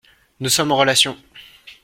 [0.39, 1.15] Nous sommes en relation.